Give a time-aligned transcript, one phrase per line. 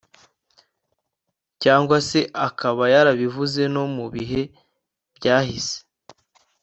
[1.61, 4.41] cyangwa se akaba yarabivuze no mu bihe
[5.17, 5.77] byahise,